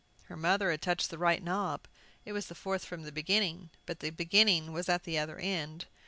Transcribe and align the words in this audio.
Her 0.23 0.35
mother 0.35 0.71
had 0.71 0.81
touched 0.81 1.11
the 1.11 1.19
right 1.19 1.43
knob. 1.43 1.87
It 2.25 2.33
was 2.33 2.47
the 2.47 2.55
fourth 2.55 2.83
from 2.85 3.03
the 3.03 3.11
beginning; 3.11 3.69
but 3.85 3.99
the 3.99 4.09
beginning 4.09 4.73
was 4.73 4.89
at 4.89 5.03
the 5.03 5.19
other 5.19 5.37
end! 5.37 5.85